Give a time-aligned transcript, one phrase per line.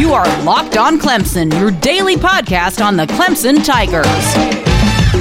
[0.00, 4.06] You are Locked On Clemson, your daily podcast on the Clemson Tigers.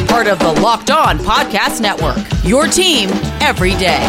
[0.09, 2.15] Part of the Locked On Podcast Network,
[2.45, 3.09] your team
[3.41, 3.99] every day.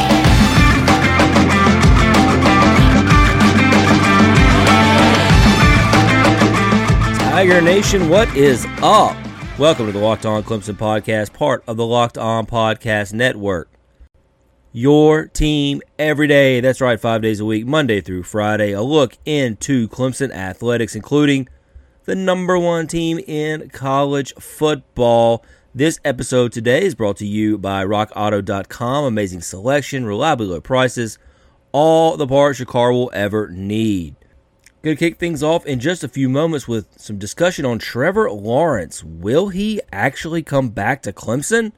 [7.19, 9.17] Tiger Nation, what is up?
[9.59, 13.69] Welcome to the Locked On Clemson podcast, part of the Locked On Podcast Network.
[14.73, 16.61] Your team every day.
[16.61, 18.71] That's right, five days a week, Monday through Friday.
[18.71, 21.49] A look into Clemson athletics, including
[22.05, 25.45] the number one team in college football.
[25.75, 29.05] This episode today is brought to you by RockAuto.com.
[29.07, 31.19] Amazing selection, reliably low prices,
[31.73, 34.15] all the parts your car will ever need.
[34.83, 38.31] Going to kick things off in just a few moments with some discussion on Trevor
[38.31, 39.03] Lawrence.
[39.03, 41.73] Will he actually come back to Clemson?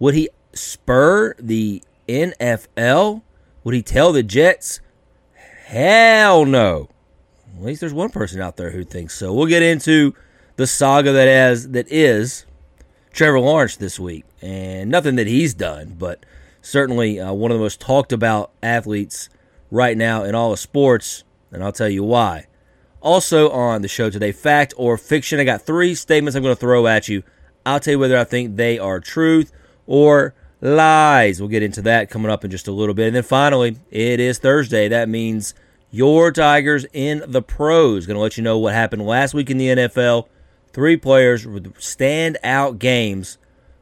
[0.00, 3.22] Would he spur the NFL?
[3.64, 4.80] Would he tell the Jets?
[5.66, 6.88] Hell no.
[7.56, 9.32] At least there's one person out there who thinks so.
[9.32, 10.14] We'll get into
[10.56, 12.46] the saga that has that is
[13.12, 16.24] Trevor Lawrence this week, and nothing that he's done, but
[16.62, 19.28] certainly uh, one of the most talked about athletes
[19.70, 22.46] right now in all of sports, and I'll tell you why.
[23.00, 25.40] Also on the show today, fact or fiction.
[25.40, 27.22] I got three statements I'm going to throw at you.
[27.64, 29.52] I'll tell you whether I think they are truth
[29.86, 31.40] or lies.
[31.40, 33.08] We'll get into that coming up in just a little bit.
[33.08, 34.88] And then finally, it is Thursday.
[34.88, 35.54] That means
[35.90, 38.06] your Tigers in the pros.
[38.06, 40.28] Going to let you know what happened last week in the NFL.
[40.72, 43.38] Three players with standout games,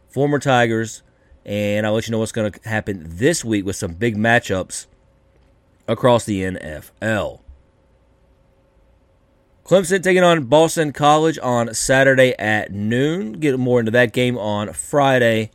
[0.08, 1.02] former Tigers,
[1.44, 4.86] and I'll let you know what's going to happen this week with some big matchups
[5.88, 7.40] across the NFL.
[9.64, 13.32] Clemson taking on Boston College on Saturday at noon.
[13.32, 15.50] Get more into that game on Friday.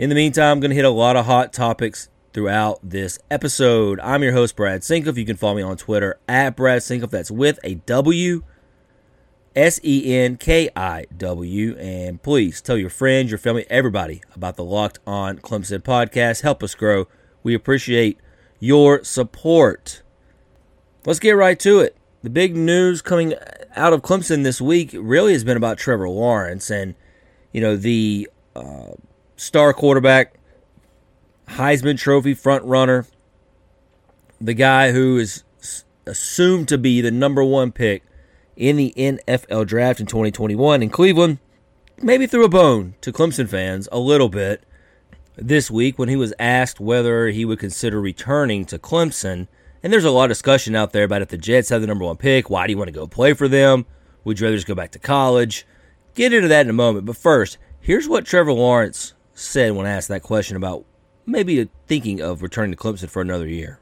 [0.00, 4.00] In the meantime, I'm going to hit a lot of hot topics throughout this episode.
[4.00, 5.14] I'm your host, Brad Senkiw.
[5.14, 7.10] You can follow me on Twitter at Brad Senkiw.
[7.10, 8.42] That's with a W,
[9.54, 11.76] S E N K I W.
[11.76, 16.40] And please tell your friends, your family, everybody about the Locked On Clemson podcast.
[16.40, 17.06] Help us grow.
[17.42, 18.18] We appreciate
[18.58, 20.00] your support.
[21.04, 21.94] Let's get right to it.
[22.22, 23.34] The big news coming
[23.76, 26.94] out of Clemson this week really has been about Trevor Lawrence and,
[27.52, 28.30] you know, the.
[28.56, 28.92] Uh,
[29.40, 30.34] star quarterback,
[31.48, 33.06] Heisman Trophy front runner,
[34.38, 35.44] the guy who is
[36.04, 38.02] assumed to be the number one pick
[38.54, 41.38] in the NFL draft in 2021 in Cleveland,
[42.02, 44.62] maybe threw a bone to Clemson fans a little bit
[45.36, 49.48] this week when he was asked whether he would consider returning to Clemson.
[49.82, 52.04] And there's a lot of discussion out there about if the Jets have the number
[52.04, 53.86] one pick, why do you want to go play for them?
[54.24, 55.66] Would you rather just go back to college?
[56.14, 57.06] Get into that in a moment.
[57.06, 60.84] But first, here's what Trevor Lawrence said when I asked that question about
[61.26, 63.78] maybe thinking of returning to Clemson for another year?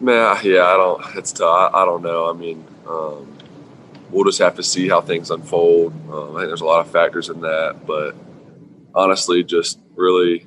[0.00, 1.16] Man, yeah, I don't.
[1.16, 1.74] It's tough.
[1.74, 2.28] I, I don't know.
[2.28, 3.36] I mean, um,
[4.10, 5.92] we'll just have to see how things unfold.
[6.10, 8.14] Um, I think there's a lot of factors in that, but
[8.94, 10.46] honestly, just really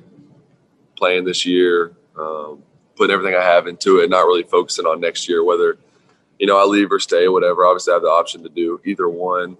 [0.96, 2.62] playing this year, um,
[2.96, 5.78] putting everything I have into it, not really focusing on next year, whether
[6.38, 7.64] you know I leave or stay, whatever.
[7.66, 9.56] Obviously, I have the option to do either one.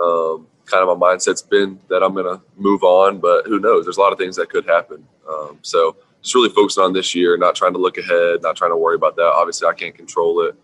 [0.00, 3.84] Um, kind of my mindset's been that I'm going to move on, but who knows?
[3.84, 5.06] There's a lot of things that could happen.
[5.28, 8.70] Um, so just really focusing on this year, not trying to look ahead, not trying
[8.70, 9.32] to worry about that.
[9.34, 10.54] Obviously, I can't control it,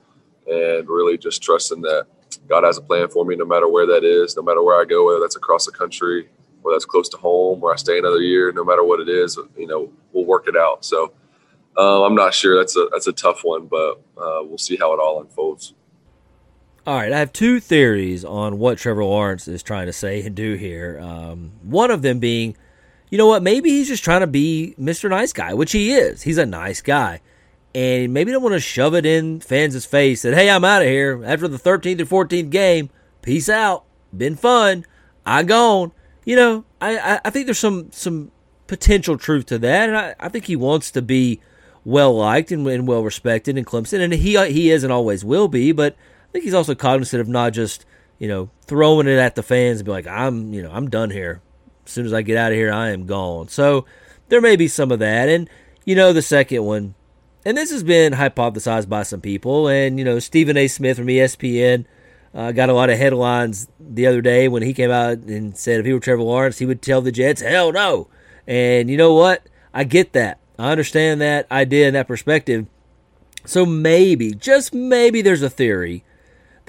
[0.46, 2.06] and really just trusting that
[2.48, 4.84] God has a plan for me, no matter where that is, no matter where I
[4.84, 6.28] go, whether that's across the country,
[6.62, 9.38] whether that's close to home, where I stay another year, no matter what it is,
[9.56, 10.84] you know, we'll work it out.
[10.84, 11.12] So
[11.76, 12.56] uh, I'm not sure.
[12.56, 15.74] That's a that's a tough one, but uh, we'll see how it all unfolds.
[16.90, 20.34] All right, I have two theories on what Trevor Lawrence is trying to say and
[20.34, 20.98] do here.
[21.00, 22.56] Um, one of them being,
[23.10, 25.08] you know what, maybe he's just trying to be Mr.
[25.08, 26.22] Nice Guy, which he is.
[26.22, 27.20] He's a nice guy.
[27.76, 30.88] And maybe don't want to shove it in fans' face that, hey, I'm out of
[30.88, 31.22] here.
[31.24, 32.90] After the 13th or 14th game,
[33.22, 33.84] peace out.
[34.12, 34.84] Been fun.
[35.24, 35.92] I gone.
[36.24, 38.32] You know, I, I think there's some some
[38.66, 39.88] potential truth to that.
[39.90, 41.40] And I, I think he wants to be
[41.84, 44.00] well liked and, and well respected in Clemson.
[44.00, 45.70] And he, he is and always will be.
[45.70, 45.94] But
[46.30, 47.84] I think he's also cognizant of not just
[48.20, 51.10] you know throwing it at the fans and be like, I'm you know I'm done
[51.10, 51.42] here.
[51.84, 53.48] As soon as I get out of here, I am gone.
[53.48, 53.84] So
[54.28, 55.50] there may be some of that, and
[55.84, 56.94] you know the second one,
[57.44, 60.68] and this has been hypothesized by some people, and you know Stephen A.
[60.68, 61.84] Smith from ESPN.
[62.32, 65.80] Uh, got a lot of headlines the other day when he came out and said
[65.80, 68.06] if he were Trevor Lawrence, he would tell the Jets, hell no.
[68.46, 69.42] And you know what?
[69.74, 70.38] I get that.
[70.56, 72.68] I understand that idea and that perspective.
[73.44, 76.04] So maybe, just maybe, there's a theory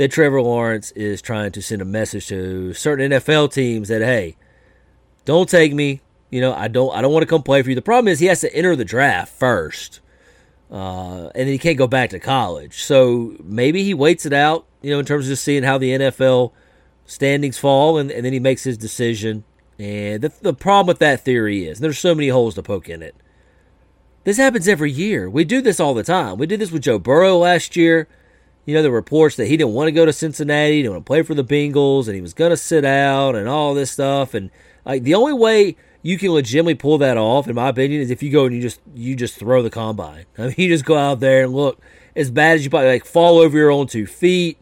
[0.01, 4.35] that Trevor Lawrence is trying to send a message to certain NFL teams that hey,
[5.25, 6.01] don't take me.
[6.31, 7.75] You know, I don't I don't want to come play for you.
[7.75, 9.99] The problem is he has to enter the draft first.
[10.71, 12.81] Uh, and then he can't go back to college.
[12.81, 15.91] So maybe he waits it out you know, in terms of just seeing how the
[15.91, 16.51] NFL
[17.05, 19.43] standings fall, and, and then he makes his decision.
[19.77, 23.03] And the, the problem with that theory is there's so many holes to poke in
[23.03, 23.13] it.
[24.23, 25.29] This happens every year.
[25.29, 26.37] We do this all the time.
[26.37, 28.07] We did this with Joe Burrow last year.
[28.65, 31.05] You know, the reports that he didn't want to go to Cincinnati, he didn't want
[31.05, 33.91] to play for the Bengals, and he was going to sit out and all this
[33.91, 34.33] stuff.
[34.33, 34.51] And
[34.85, 38.23] like the only way you can legitimately pull that off, in my opinion, is if
[38.23, 40.25] you go and you just you just throw the combine.
[40.37, 41.79] I mean, you just go out there and look
[42.15, 44.57] as bad as you probably like fall over your own two feet.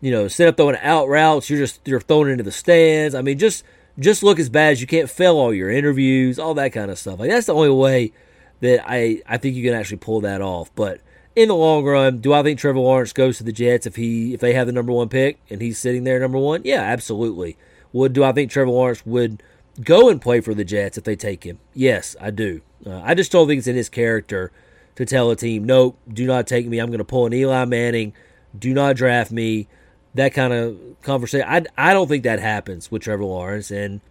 [0.00, 1.48] You know, set up throwing out routes.
[1.48, 3.14] You're just you're throwing into the stands.
[3.14, 3.64] I mean, just
[3.98, 6.98] just look as bad as you can't fail all your interviews, all that kind of
[6.98, 7.18] stuff.
[7.18, 8.12] Like that's the only way
[8.60, 10.74] that I I think you can actually pull that off.
[10.74, 11.00] But
[11.34, 14.34] in the long run, do I think Trevor Lawrence goes to the Jets if he
[14.34, 16.62] if they have the number one pick and he's sitting there number one?
[16.64, 17.56] Yeah, absolutely.
[17.92, 19.42] Would do I think Trevor Lawrence would
[19.82, 21.58] go and play for the Jets if they take him?
[21.74, 22.60] Yes, I do.
[22.84, 24.52] Uh, I just don't think it's in his character
[24.96, 26.78] to tell a team, nope, do not take me.
[26.78, 28.12] I'm going to pull an Eli Manning.
[28.58, 29.68] Do not draft me.
[30.14, 31.46] That kind of conversation.
[31.48, 33.70] I, I don't think that happens with Trevor Lawrence.
[33.70, 34.02] And,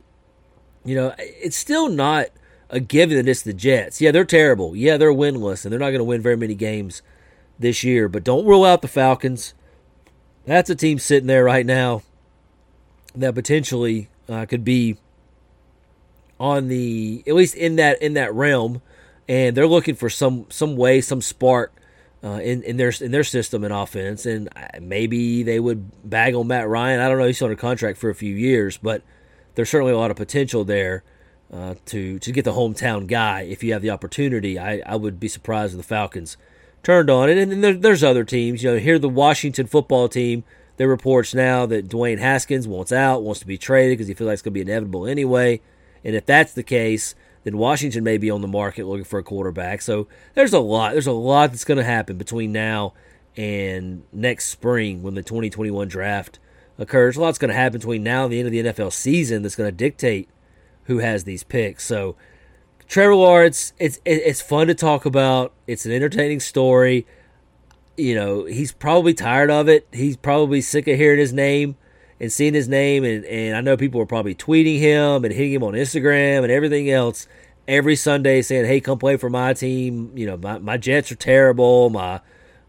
[0.84, 2.30] you know, it's still not
[2.72, 4.02] a given that it's the Jets.
[4.02, 4.76] Yeah, they're terrible.
[4.76, 7.02] Yeah, they're winless, and they're not going to win very many games
[7.60, 8.08] this year.
[8.08, 9.54] But don't rule out the Falcons.
[10.46, 12.02] That's a team sitting there right now
[13.14, 14.98] that potentially uh, could be
[16.40, 18.82] on the at least in that in that realm,
[19.28, 21.74] and they're looking for some some way, some spark
[22.24, 26.34] uh, in in their in their system and offense, and uh, maybe they would bag
[26.34, 27.02] on Matt Ryan.
[27.02, 29.04] I don't know; he's under contract for a few years, but
[29.56, 31.04] there's certainly a lot of potential there
[31.52, 34.58] uh, to to get the hometown guy if you have the opportunity.
[34.58, 36.38] I, I would be surprised if the Falcons
[36.84, 37.38] turned on it.
[37.38, 38.64] And then there, there's other teams.
[38.64, 40.44] You know, here the Washington football team.
[40.78, 44.28] There reports now that Dwayne Haskins wants out, wants to be traded because he feels
[44.28, 45.62] like it's going to be inevitable anyway.
[46.04, 47.14] And if that's the case,
[47.44, 49.84] then Washington may be on the market looking for a quarterback.
[49.84, 50.94] So there's a lot.
[50.94, 52.94] There's a lot that's going to happen between now
[53.38, 56.40] and next spring when the 2021 draft
[56.80, 57.16] occurs.
[57.16, 59.56] A lot's going to happen between now and the end of the NFL season that's
[59.56, 60.30] going to dictate
[60.92, 61.86] who has these picks.
[61.86, 62.16] So
[62.88, 65.54] Trevor Lawrence, it's it's fun to talk about.
[65.66, 67.08] It's an entertaining story.
[67.96, 69.88] You know, he's probably tired of it.
[69.94, 71.78] He's probably sick of hearing his name
[72.20, 73.06] and seeing his name.
[73.06, 76.52] And, and I know people are probably tweeting him and hitting him on Instagram and
[76.52, 77.28] everything else
[77.66, 80.12] every Sunday saying, hey, come play for my team.
[80.16, 81.90] You know, my, my Jets are terrible.
[81.90, 82.20] My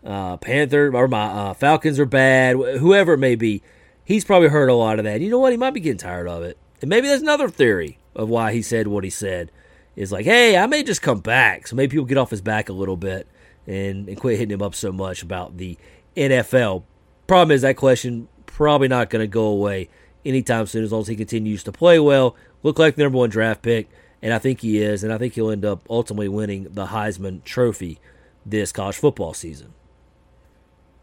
[0.05, 2.55] uh, Panther or my uh, Falcons are bad.
[2.55, 3.61] Whoever it may be.
[4.05, 5.21] He's probably heard a lot of that.
[5.21, 5.53] You know what?
[5.53, 6.59] He might be getting tired of it.
[6.81, 9.51] And maybe that's another theory of why he said what he said.
[9.95, 11.67] Is like, hey, I may just come back.
[11.67, 13.27] So maybe people get off his back a little bit
[13.67, 15.77] and, and quit hitting him up so much about the
[16.17, 16.85] NFL.
[17.27, 19.89] Problem is that question probably not going to go away
[20.25, 23.31] anytime soon as long as he continues to play well, look like the number one
[23.31, 23.89] draft pick,
[24.21, 27.43] and I think he is, and I think he'll end up ultimately winning the Heisman
[27.45, 27.99] Trophy
[28.45, 29.75] this college football season.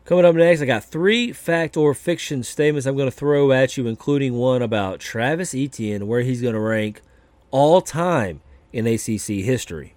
[0.10, 3.78] Coming up next, I got three fact or fiction statements I'm going to throw at
[3.78, 7.02] you, including one about Travis Etienne, where he's going to rank
[7.52, 8.42] all time
[8.74, 9.94] in ACC history.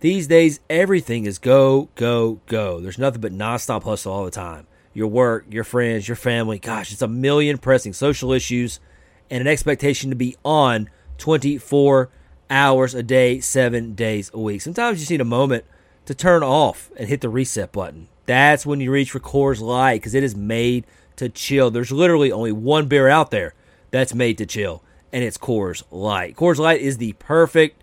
[0.00, 2.80] These days, everything is go, go, go.
[2.80, 6.58] There's nothing but nonstop hustle all the time your work, your friends, your family.
[6.58, 8.80] Gosh, it's a million pressing social issues
[9.28, 10.88] and an expectation to be on
[11.18, 12.08] 24
[12.48, 14.62] hours a day, seven days a week.
[14.62, 15.66] Sometimes you just need a moment
[16.06, 18.08] to turn off and hit the reset button.
[18.24, 20.86] That's when you reach for Coors Light because it is made
[21.16, 21.70] to chill.
[21.70, 23.54] There's literally only one beer out there
[23.90, 24.82] that's made to chill,
[25.12, 26.36] and it's Coors Light.
[26.36, 27.82] Coors Light is the perfect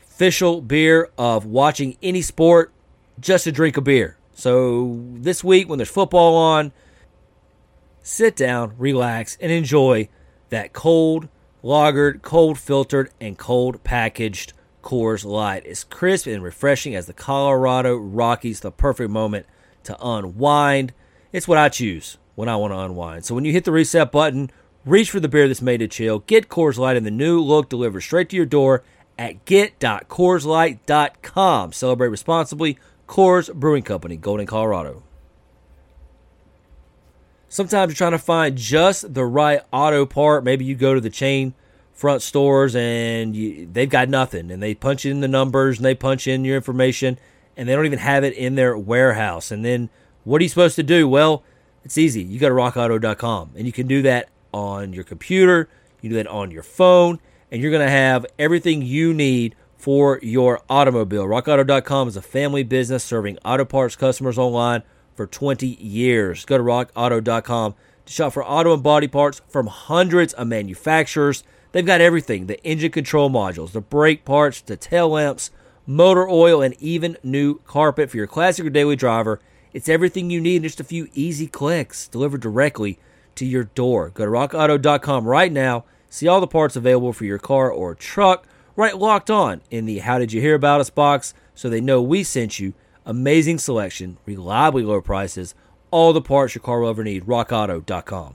[0.00, 2.72] official beer of watching any sport,
[3.20, 4.16] just to drink a beer.
[4.34, 6.72] So this week, when there's football on,
[8.02, 10.08] sit down, relax, and enjoy
[10.50, 11.28] that cold,
[11.62, 14.52] lagered, cold filtered, and cold packaged
[14.88, 15.66] Coors Light.
[15.66, 19.44] It's crisp and refreshing as the Colorado Rockies, the perfect moment
[19.84, 20.94] to unwind.
[21.30, 23.26] It's what I choose when I want to unwind.
[23.26, 24.50] So when you hit the reset button,
[24.86, 26.20] reach for the beer that's made to chill.
[26.20, 28.82] Get Coors Light in the new look delivered straight to your door
[29.18, 31.72] at get.coorslight.com.
[31.74, 32.78] Celebrate responsibly.
[33.06, 35.02] Coors Brewing Company, Golden, Colorado.
[37.50, 40.44] Sometimes you're trying to find just the right auto part.
[40.44, 41.52] Maybe you go to the chain
[41.98, 45.96] front stores and you, they've got nothing, and they punch in the numbers and they
[45.96, 47.18] punch in your information,
[47.56, 49.50] and they don't even have it in their warehouse.
[49.50, 49.90] And then
[50.22, 51.08] what are you supposed to do?
[51.08, 51.42] Well,
[51.82, 52.22] it's easy.
[52.22, 55.68] You go to rockauto.com, and you can do that on your computer,
[56.00, 57.18] you do that on your phone,
[57.50, 61.24] and you're going to have everything you need for your automobile.
[61.24, 64.84] RockAuto.com is a family business serving auto parts customers online
[65.16, 66.44] for 20 years.
[66.44, 67.74] Go to RockAuto.com
[68.06, 71.42] to shop for auto and body parts from hundreds of manufacturers.
[71.72, 75.50] They've got everything the engine control modules, the brake parts, the tail lamps,
[75.86, 79.40] motor oil, and even new carpet for your classic or daily driver.
[79.72, 82.98] It's everything you need in just a few easy clicks delivered directly
[83.34, 84.10] to your door.
[84.10, 85.84] Go to rockauto.com right now.
[86.10, 88.46] See all the parts available for your car or truck.
[88.76, 92.00] Write locked on in the How Did You Hear About Us box so they know
[92.00, 92.74] we sent you.
[93.04, 95.54] Amazing selection, reliably low prices,
[95.90, 97.24] all the parts your car will ever need.
[97.24, 98.34] RockAuto.com.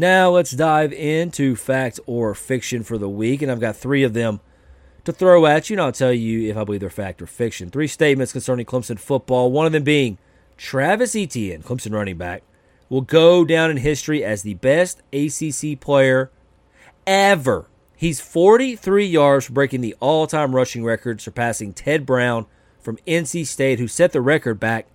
[0.00, 4.14] Now let's dive into fact or fiction for the week, and I've got three of
[4.14, 4.40] them
[5.04, 7.68] to throw at you, and I'll tell you if I believe they're fact or fiction.
[7.68, 10.16] Three statements concerning Clemson football, one of them being
[10.56, 12.44] Travis Etienne, Clemson running back,
[12.88, 16.30] will go down in history as the best ACC player
[17.06, 17.66] ever.
[17.94, 22.46] He's 43 yards for breaking the all time rushing record, surpassing Ted Brown
[22.80, 24.86] from NC State, who set the record back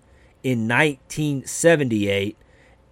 [0.42, 2.36] in 1978.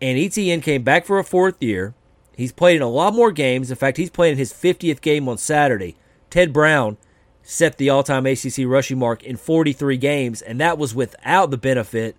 [0.00, 1.92] And Etienne came back for a fourth year.
[2.36, 3.70] He's played in a lot more games.
[3.70, 5.96] In fact, he's playing his 50th game on Saturday.
[6.30, 6.96] Ted Brown
[7.42, 11.58] set the all time ACC rushing mark in 43 games, and that was without the
[11.58, 12.16] benefit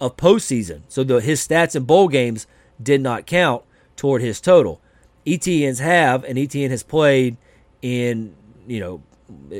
[0.00, 0.82] of postseason.
[0.88, 2.46] So the, his stats in bowl games
[2.82, 3.64] did not count
[3.96, 4.80] toward his total.
[5.26, 7.36] Etienne's have, and Etienne has played
[7.82, 8.34] in,
[8.66, 9.02] you know,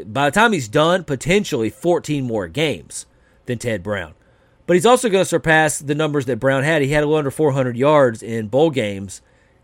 [0.07, 3.07] by the time he's done, potentially 14 more games
[3.47, 4.15] than Ted Brown.
[4.67, 6.83] But he's also going to surpass the numbers that Brown had.
[6.83, 9.23] He had a little under 400 yards in bowl games,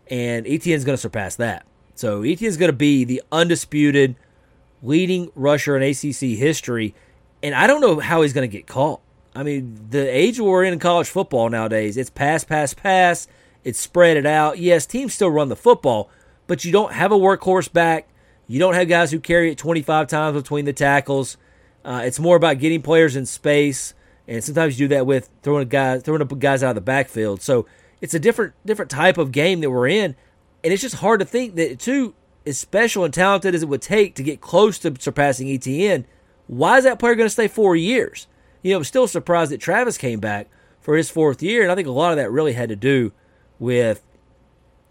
[0.09, 1.65] and Etienne's going to surpass that.
[1.95, 4.15] So Etienne's going to be the undisputed
[4.81, 6.93] leading rusher in ACC history,
[7.41, 9.01] and I don't know how he's going to get caught.
[9.35, 13.27] I mean, the age we're in in college football nowadays, it's pass, pass, pass.
[13.65, 14.59] It's spread it out.
[14.59, 16.09] Yes, teams still run the football,
[16.47, 18.07] but you don't have a workhorse back.
[18.47, 21.35] You don't have guys who carry it 25 times between the tackles.
[21.83, 23.93] Uh, it's more about getting players in space,
[24.27, 27.41] and sometimes you do that with throwing guys throwing up guys out of the backfield.
[27.41, 27.65] So
[28.01, 30.15] it's a different different type of game that we're in,
[30.63, 32.13] and it's just hard to think that too,
[32.45, 36.05] as special and talented as it would take to get close to surpassing Etienne.
[36.47, 38.27] why is that player going to stay four years?
[38.65, 40.47] you know, I'm still surprised that Travis came back
[40.81, 43.11] for his fourth year, and I think a lot of that really had to do
[43.59, 44.01] with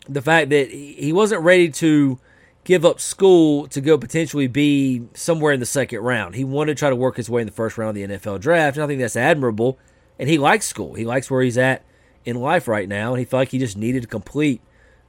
[0.08, 2.20] the fact that he wasn't ready to
[2.62, 6.36] give up school to go potentially be somewhere in the second round.
[6.36, 8.38] He wanted to try to work his way in the first round of the NFL
[8.38, 9.76] draft, and I think that's admirable.
[10.20, 10.94] And he likes school.
[10.94, 11.84] He likes where he's at
[12.24, 14.60] in life right now, and he felt like he just needed to complete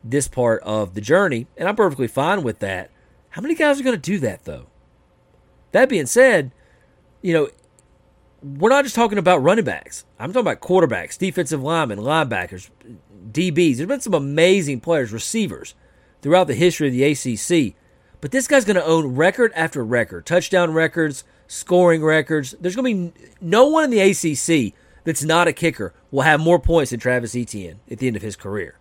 [0.04, 2.92] this part of the journey, and I'm perfectly fine with that.
[3.30, 4.68] How many guys are going to do that though?
[5.72, 6.52] That being said,
[7.22, 7.50] you know,
[8.42, 10.06] we're not just talking about running backs.
[10.20, 12.70] I'm talking about quarterbacks, defensive linemen, linebackers,
[13.32, 13.78] DBs.
[13.78, 15.74] There's been some amazing players, receivers,
[16.22, 17.76] throughout the history of the ACC.
[18.22, 22.56] But this guy's going to own record after record, touchdown records, scoring records.
[22.60, 24.74] There's going to be no one in the ACC
[25.06, 28.22] that's not a kicker will have more points than Travis Etienne at the end of
[28.22, 28.78] his career.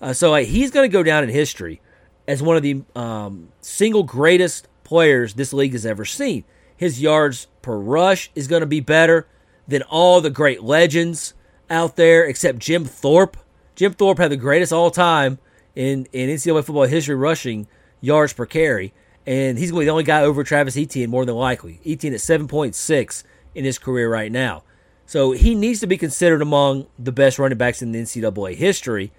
[0.00, 1.80] Uh, so uh, he's going to go down in history
[2.28, 6.44] as one of the um, single greatest players this league has ever seen.
[6.76, 9.26] His yards per rush is going to be better
[9.66, 11.32] than all the great legends
[11.70, 13.36] out there, except Jim Thorpe.
[13.74, 15.38] Jim Thorpe had the greatest all time
[15.74, 17.66] in, in NCAA football history rushing
[18.00, 18.92] yards per carry,
[19.26, 21.80] and he's going to be the only guy over Travis Etienne more than likely.
[21.86, 24.62] Etienne at 7.6 in his career right now.
[25.06, 29.12] So he needs to be considered among the best running backs in the NCAA history.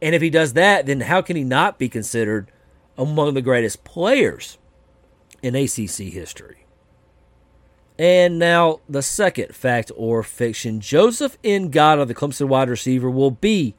[0.00, 2.50] And if he does that, then how can he not be considered
[2.96, 4.58] among the greatest players
[5.42, 6.66] in ACC history?
[7.98, 13.74] And now the second fact or fiction Joseph Ngata, the Clemson wide receiver, will be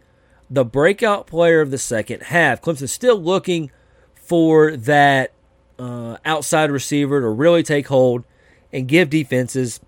[0.50, 2.62] the breakout player of the second half.
[2.62, 3.70] Clemson still looking
[4.16, 5.34] for that
[5.78, 8.24] uh, outside receiver to really take hold
[8.74, 9.80] and give defenses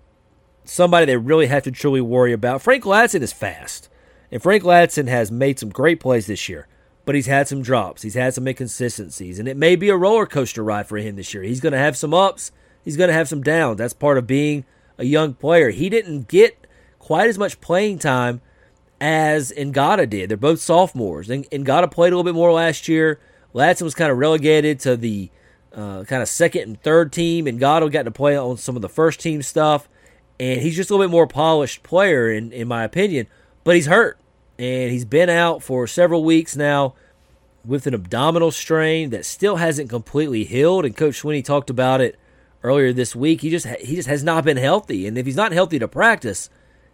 [0.70, 2.62] somebody they really have to truly worry about.
[2.62, 3.88] Frank Ladson is fast,
[4.30, 6.66] and Frank Ladson has made some great plays this year,
[7.04, 8.02] but he's had some drops.
[8.02, 11.34] He's had some inconsistencies, and it may be a roller coaster ride for him this
[11.34, 11.42] year.
[11.42, 12.52] He's going to have some ups
[12.84, 13.78] he's going to have some downs.
[13.78, 14.64] That's part of being
[14.98, 15.70] a young player.
[15.70, 16.66] He didn't get
[16.98, 18.40] quite as much playing time
[19.00, 20.30] as Ngata did.
[20.30, 21.30] They're both sophomores.
[21.30, 23.20] And Ngata played a little bit more last year.
[23.54, 25.30] Ladson was kind of relegated to the
[25.74, 28.82] uh, kind of second and third team, and Ngata got to play on some of
[28.82, 29.88] the first team stuff.
[30.40, 33.26] And he's just a little bit more polished player, in, in my opinion.
[33.62, 34.18] But he's hurt,
[34.58, 36.94] and he's been out for several weeks now
[37.64, 40.86] with an abdominal strain that still hasn't completely healed.
[40.86, 42.18] And Coach Swinney talked about it
[42.62, 43.42] earlier this week.
[43.42, 46.48] He just he just has not been healthy, and if he's not healthy to practice,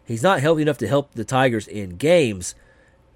[0.04, 2.56] he's not healthy enough to help the Tigers in games.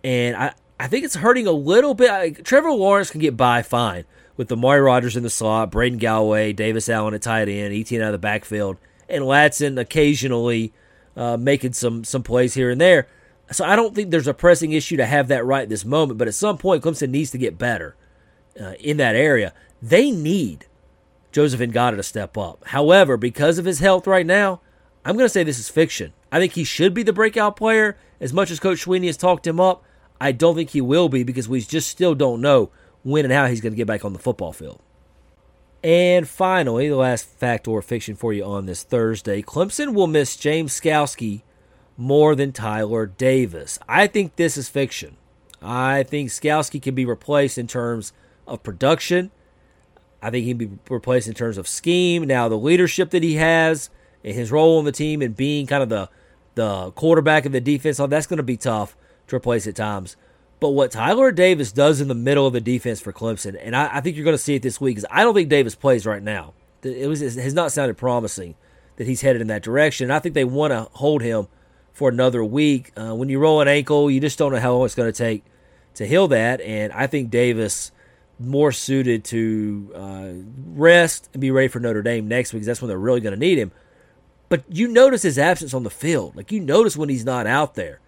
[0.04, 2.10] And I I think it's hurting a little bit.
[2.10, 4.04] I, Trevor Lawrence can get by fine
[4.36, 8.00] with the Amari Rodgers in the slot, Braden Galloway, Davis Allen at tight end, Etienne
[8.00, 8.78] out of the backfield,
[9.10, 10.72] and Ladson occasionally
[11.16, 13.06] uh, making some some plays here and there.
[13.52, 16.18] So I don't think there's a pressing issue to have that right this moment.
[16.18, 17.96] But at some point, Clemson needs to get better
[18.60, 19.52] uh, in that area.
[19.82, 20.66] They need
[21.32, 22.64] Joseph Ngata to step up.
[22.66, 24.60] However, because of his health right now,
[25.04, 26.12] I'm going to say this is fiction.
[26.30, 27.96] I think he should be the breakout player.
[28.20, 29.82] As much as Coach Swinney has talked him up,
[30.20, 32.70] I don't think he will be because we just still don't know
[33.02, 34.80] when and how he's going to get back on the football field.
[35.82, 40.36] And finally, the last fact or fiction for you on this Thursday Clemson will miss
[40.36, 41.42] James Skalski
[41.96, 43.78] more than Tyler Davis.
[43.88, 45.16] I think this is fiction.
[45.62, 48.12] I think Skalski can be replaced in terms
[48.46, 49.30] of production.
[50.22, 52.24] I think he can be replaced in terms of scheme.
[52.24, 53.88] Now, the leadership that he has
[54.22, 56.08] and his role on the team and being kind of the
[56.56, 58.96] the quarterback of the defense, oh, that's going to be tough
[59.28, 60.16] to replace at times.
[60.60, 63.96] But what Tyler Davis does in the middle of the defense for Clemson, and I,
[63.96, 66.06] I think you're going to see it this week, is I don't think Davis plays
[66.06, 66.52] right now.
[66.82, 68.54] It, was, it has not sounded promising
[68.96, 70.04] that he's headed in that direction.
[70.04, 71.48] And I think they want to hold him
[71.92, 72.92] for another week.
[72.96, 75.16] Uh, when you roll an ankle, you just don't know how long it's going to
[75.16, 75.42] take
[75.94, 76.60] to heal that.
[76.60, 77.92] And I think Davis
[78.38, 80.28] more suited to uh,
[80.74, 83.34] rest and be ready for Notre Dame next week because that's when they're really going
[83.34, 83.72] to need him.
[84.48, 86.36] But you notice his absence on the field.
[86.36, 88.00] Like you notice when he's not out there,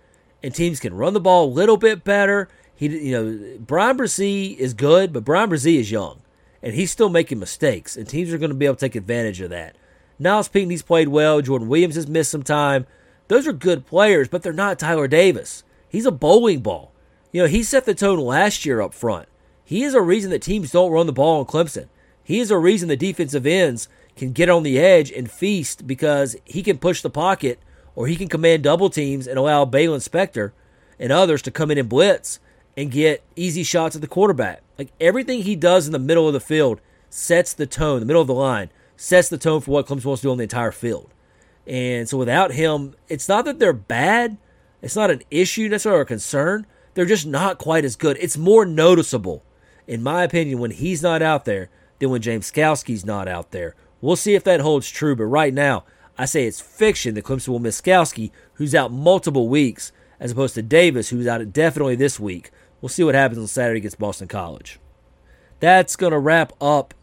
[0.42, 2.48] and teams can run the ball a little bit better.
[2.74, 6.20] He, you know, Bryan Bresee is good, but Bryan Bresee is young,
[6.62, 9.40] and he's still making mistakes, and teams are going to be able to take advantage
[9.40, 9.76] of that.
[10.20, 11.40] Nyles Pinckney's played well.
[11.40, 12.86] Jordan Williams has missed some time.
[13.28, 15.64] Those are good players, but they're not Tyler Davis.
[15.88, 16.92] He's a bowling ball.
[17.32, 19.28] You know, he set the tone last year up front.
[19.64, 21.88] He is a reason that teams don't run the ball on Clemson.
[22.22, 26.36] He is a reason the defensive ends can get on the edge and feast because
[26.44, 27.58] he can push the pocket
[27.94, 30.52] or he can command double teams and allow Baylon Spector
[30.98, 32.40] and others to come in and blitz
[32.76, 34.62] and get easy shots at the quarterback.
[34.78, 36.80] Like everything he does in the middle of the field
[37.10, 40.22] sets the tone, the middle of the line, sets the tone for what Clemson wants
[40.22, 41.12] to do on the entire field.
[41.66, 44.38] And so without him, it's not that they're bad.
[44.80, 46.66] It's not an issue necessarily or a concern.
[46.94, 48.16] They're just not quite as good.
[48.20, 49.44] It's more noticeable,
[49.86, 53.76] in my opinion, when he's not out there than when James Skalski's not out there
[54.02, 55.84] We'll see if that holds true, but right now,
[56.22, 60.54] I say it's fiction that Clemson will miss Skalski, who's out multiple weeks, as opposed
[60.54, 62.52] to Davis, who's out definitely this week.
[62.80, 64.78] We'll see what happens on Saturday against Boston College.
[65.58, 66.94] That's going to wrap up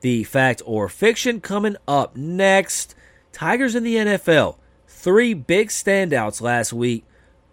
[0.00, 1.42] the fact or fiction.
[1.42, 2.94] Coming up next,
[3.30, 4.56] Tigers in the NFL.
[4.88, 7.04] Three big standouts last week.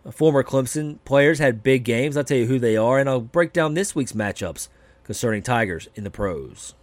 [0.10, 2.15] Former Clemson players had big games.
[2.15, 4.70] I'll tell you who they are, and I'll break down this week's matchups
[5.04, 6.76] concerning Tigers in the pros.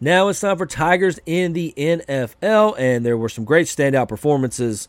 [0.00, 4.88] Now it's time for Tigers in the NFL, and there were some great standout performances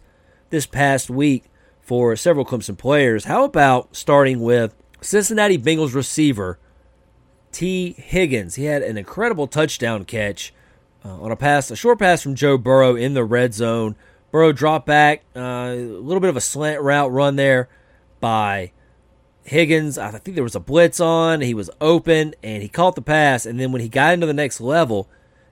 [0.50, 1.46] this past week
[1.80, 3.24] for several Clemson players.
[3.24, 6.60] How about starting with Cincinnati Bengals receiver
[7.54, 8.56] Tee Higgins?
[8.56, 10.54] He had an incredible touchdown catch
[11.06, 13.96] uh, on a pass, a short pass from Joe Burrow in the red zone.
[14.32, 17.70] Burrow dropped back, uh, a little bit of a slant route run there
[18.20, 18.74] by
[19.48, 21.40] Higgins, I think there was a blitz on.
[21.40, 23.46] He was open and he caught the pass.
[23.46, 25.08] And then when he got into the next level,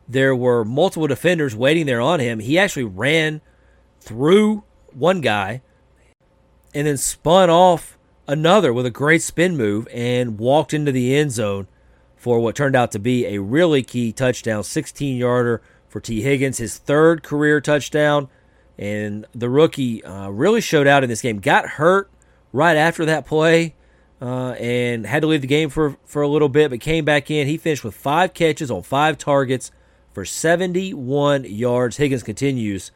[0.05, 2.39] there were multiple defenders waiting there on him.
[2.39, 3.39] He actually ran
[4.01, 5.61] through one guy
[6.73, 11.31] and then spun off another with a great spin move and walked into the end
[11.31, 11.65] zone
[12.17, 16.57] for what turned out to be a really key touchdown 16 yarder for Tee Higgins,
[16.57, 18.27] his third career touchdown.
[18.77, 21.39] And the rookie uh, really showed out in this game.
[21.39, 22.11] Got hurt
[22.51, 23.73] right after that play
[24.21, 27.29] uh, and had to leave the game for, for a little bit, but came back
[27.29, 27.47] in.
[27.47, 29.71] He finished with five catches on five targets
[30.13, 31.97] for 71 yards.
[31.97, 32.91] Higgins continues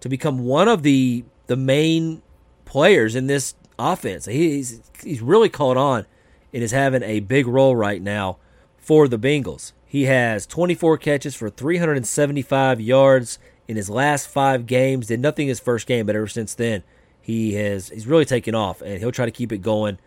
[0.00, 2.22] to become one of the the main
[2.64, 4.26] players in this offense.
[4.26, 6.06] He's he's really caught on
[6.52, 8.38] and is having a big role right now
[8.76, 9.72] for the Bengals.
[9.86, 15.06] He has 24 catches for 375 yards in his last five games.
[15.06, 16.82] Did nothing his first game, but ever since then,
[17.20, 19.98] he has he's really taken off, and he'll try to keep it going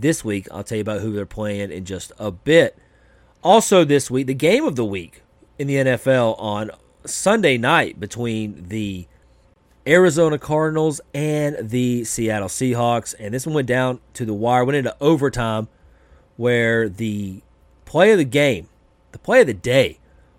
[0.00, 0.48] this week.
[0.50, 2.76] I'll tell you about who they're playing in just a bit.
[3.42, 5.22] Also, this week, the game of the week
[5.58, 6.70] in the NFL on
[7.04, 9.06] Sunday night between the
[9.86, 13.14] Arizona Cardinals and the Seattle Seahawks.
[13.18, 15.68] And this one went down to the wire, went into overtime,
[16.36, 17.42] where the
[17.84, 18.68] play of the game,
[19.12, 19.98] the play of the day,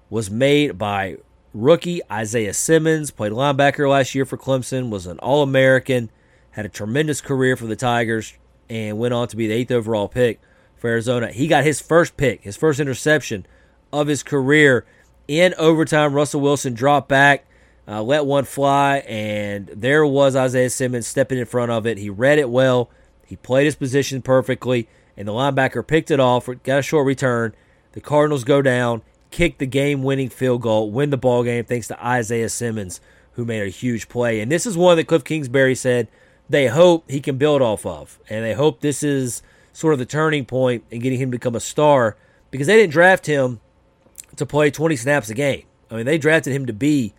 [0.09, 1.17] was made by
[1.53, 6.09] rookie Isaiah Simmons, played linebacker last year for Clemson, was an All American,
[6.51, 8.33] had a tremendous career for the Tigers,
[8.69, 10.41] and went on to be the eighth overall pick
[10.75, 11.31] for Arizona.
[11.31, 13.45] He got his first pick, his first interception
[13.91, 14.85] of his career
[15.27, 16.13] in overtime.
[16.13, 17.45] Russell Wilson dropped back,
[17.87, 21.97] uh, let one fly, and there was Isaiah Simmons stepping in front of it.
[21.97, 22.89] He read it well,
[23.25, 27.53] he played his position perfectly, and the linebacker picked it off, got a short return.
[27.93, 29.01] The Cardinals go down,
[29.31, 32.99] kick the game winning field goal, win the ball game thanks to Isaiah Simmons,
[33.33, 34.41] who made a huge play.
[34.41, 36.07] And this is one that Cliff Kingsbury said
[36.49, 38.19] they hope he can build off of.
[38.29, 39.41] And they hope this is
[39.73, 42.17] sort of the turning point in getting him to become a star
[42.51, 43.59] because they didn't draft him
[44.35, 45.63] to play 20 snaps a game.
[45.89, 47.13] I mean, they drafted him to be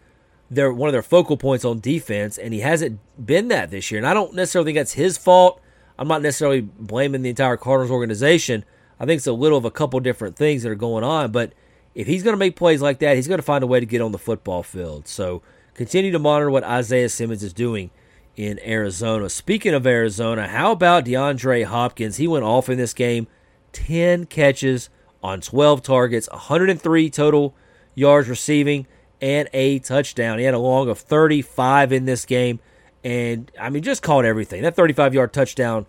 [0.51, 3.99] their one of their focal points on defense, and he hasn't been that this year.
[3.99, 5.61] And I don't necessarily think that's his fault.
[5.99, 8.65] I'm not necessarily blaming the entire Cardinals organization.
[9.01, 11.33] I think it's a little of a couple different things that are going on.
[11.33, 11.53] But
[11.95, 13.87] if he's going to make plays like that, he's going to find a way to
[13.87, 15.09] get on the football field.
[15.09, 15.43] So
[15.75, 17.91] continue to monitor what Isaiah Simmons is doing
[18.37, 19.29] in Arizona.
[19.29, 22.19] Speaking of Arizona, how about DeAndre Hopkins?
[22.19, 23.27] He went off in this game
[23.73, 24.89] 10 catches
[25.23, 27.55] on 12 targets, 103 total
[27.95, 28.87] yards receiving,
[29.21, 30.39] and a touchdown.
[30.39, 32.61] He had a long of 35 in this game.
[33.03, 34.63] And, I mean, just caught everything.
[34.63, 35.87] That 35 yard touchdown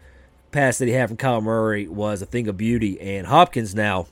[0.52, 3.00] pass that he had from Kyler Murray was a thing of beauty.
[3.02, 4.08] And Hopkins now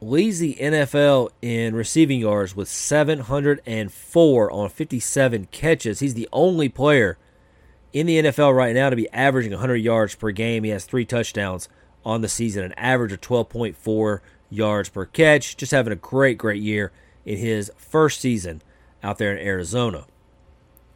[0.00, 6.00] leads the NFL in receiving yards with 704 on 57 catches.
[6.00, 7.18] He's the only player
[7.92, 10.64] in the NFL right now to be averaging 100 yards per game.
[10.64, 11.68] He has three touchdowns
[12.04, 15.56] on the season, an average of 12.4 yards per catch.
[15.56, 16.92] Just having a great, great year
[17.24, 18.62] in his first season
[19.02, 20.06] out there in Arizona.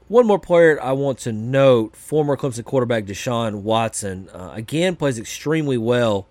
[0.09, 5.19] One more player I want to note former Clemson quarterback Deshaun Watson, uh, again, plays
[5.19, 6.29] extremely well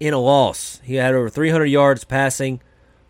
[0.00, 0.80] in a loss.
[0.82, 2.60] He had over 300 yards passing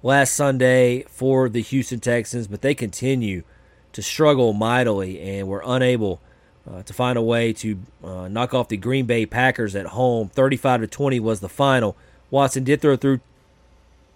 [0.03, 3.45] last Sunday for the Houston Texans, but they continue
[3.93, 6.21] to struggle mightily and were unable
[6.71, 10.29] uh, to find a way to uh, knock off the Green Bay Packers at home.
[10.29, 11.97] 35 to 20 was the final.
[12.31, 13.21] Watson did throw through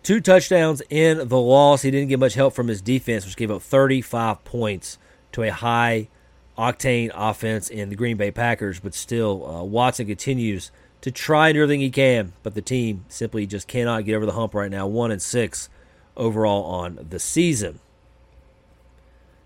[0.02, 1.82] two touchdowns in the loss.
[1.82, 4.98] He didn't get much help from his defense, which gave up 35 points
[5.32, 6.08] to a high
[6.56, 8.80] octane offense in the Green Bay Packers.
[8.80, 10.70] But still, uh, Watson continues
[11.02, 14.26] to try and do everything he can, but the team simply just cannot get over
[14.26, 14.86] the hump right now.
[14.86, 15.68] One and six
[16.16, 17.78] overall on the season.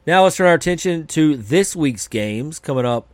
[0.05, 3.07] Now let's turn our attention to this week's games coming up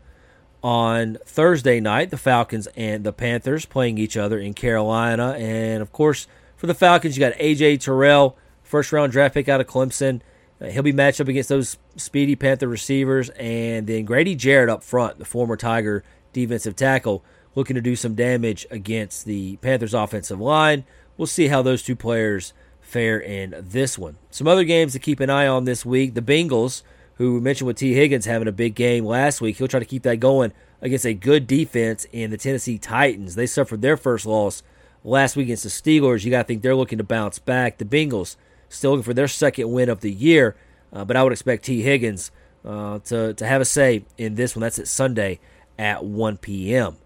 [0.62, 2.09] on Thursday night.
[2.09, 5.33] The Falcons and the Panthers playing each other in Carolina.
[5.38, 9.61] And of course, for the Falcons, you got AJ Terrell, first round draft pick out
[9.61, 10.22] of Clemson.
[10.62, 13.29] Uh, he'll be matched up against those speedy Panther receivers.
[13.31, 17.22] And then Grady Jarrett up front, the former Tiger defensive tackle,
[17.55, 20.85] looking to do some damage against the Panthers offensive line.
[21.18, 22.55] We'll see how those two players
[22.88, 24.16] fare in this one.
[24.31, 26.14] Some other games to keep an eye on this week.
[26.14, 26.83] The Bengals,
[27.16, 29.87] who we mentioned with Tee Higgins having a big game last week, he'll try to
[29.87, 33.35] keep that going against a good defense in the Tennessee Titans.
[33.35, 34.62] They suffered their first loss
[35.05, 36.24] last week against the Steelers.
[36.24, 37.79] You got to think they're looking to bounce back.
[37.79, 38.37] The Bengals
[38.68, 40.57] still looking for their second win of the year,
[40.92, 42.31] uh, but I would expect Tee Higgins
[42.64, 44.62] uh, to, to have a say in this one.
[44.62, 45.40] That's at Sunday
[45.79, 46.96] at 1 p.m.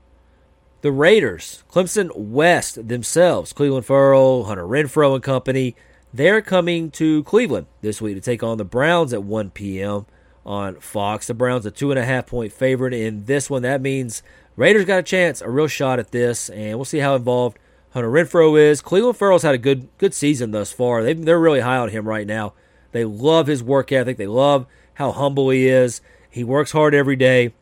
[0.83, 5.77] The Raiders, Clemson West themselves, Clelin Ferrell, Hunter Renfrow and company,
[6.12, 10.07] they're coming to Cleveland this week to take on the Browns at 1 p.m.
[10.45, 11.29] on Fox.
[11.29, 13.62] The Browns a two and a half point favorite in this one.
[13.62, 14.25] That means
[14.57, 18.11] Raiders got a chance, a real shot at this, and we'll see how involved Hunter
[18.11, 18.83] Renfrow is.
[18.83, 21.05] Clelin Ferrell's had a good good season thus far.
[21.05, 22.55] They, they're really high on him right now.
[22.90, 24.16] They love his work ethic.
[24.16, 26.01] They love how humble he is.
[26.29, 27.53] He works hard every day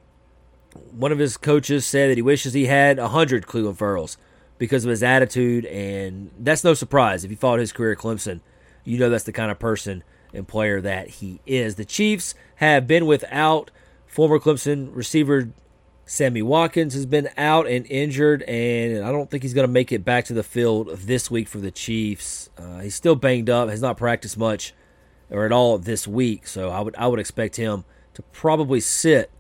[0.93, 4.17] one of his coaches said that he wishes he had 100 Clelin Ferrells
[4.59, 7.25] because of his attitude, and that's no surprise.
[7.25, 8.41] If you followed his career at Clemson,
[8.85, 11.75] you know that's the kind of person and player that he is.
[11.75, 13.71] The Chiefs have been without
[14.07, 15.51] former Clemson receiver
[16.11, 19.93] Sammy Watkins has been out and injured, and I don't think he's going to make
[19.93, 22.51] it back to the field this week for the Chiefs.
[22.59, 24.75] Uh, he's still banged up, has not practiced much
[25.31, 29.31] or at all this week, so I would I would expect him to probably sit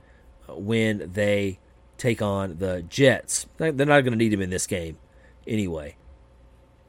[0.56, 1.58] when they
[1.98, 3.46] take on the Jets.
[3.58, 4.98] They're not going to need him in this game
[5.46, 5.96] anyway.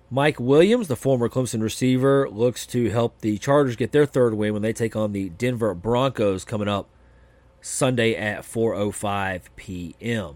[0.10, 4.54] Mike Williams, the former Clemson receiver, looks to help the Chargers get their third win
[4.54, 6.90] when they take on the Denver Broncos coming up
[7.62, 10.36] Sunday at 4:05 p.m.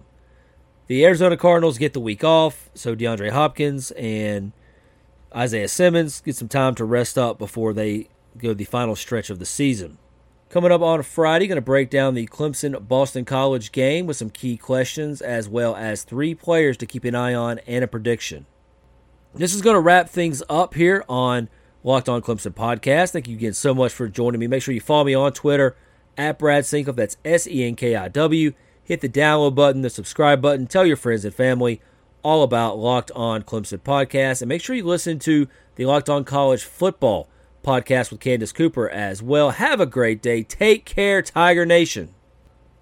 [0.88, 4.54] The Arizona Cardinals get the week off, so DeAndre Hopkins and
[5.36, 9.40] Isaiah Simmons get some time to rest up before they go the final stretch of
[9.40, 9.98] the season.
[10.50, 14.30] Coming up on Friday, going to break down the Clemson Boston College game with some
[14.30, 18.46] key questions as well as three players to keep an eye on and a prediction.
[19.34, 21.50] This is going to wrap things up here on
[21.84, 23.12] Locked On Clemson podcast.
[23.12, 24.48] Thank you again so much for joining me.
[24.48, 25.76] Make sure you follow me on Twitter
[26.16, 26.96] at Brad Senkiw.
[26.96, 28.54] That's S E N K I W.
[28.84, 30.68] Hit the download button, the subscribe button.
[30.68, 31.82] Tell your friends and family
[32.24, 34.42] all about Locked On Clemson podcast.
[34.42, 37.28] And make sure you listen to the Locked On College football
[37.66, 39.52] podcast with Candace Cooper as well.
[39.52, 40.44] Have a great day.
[40.44, 42.15] Take care, Tiger Nation.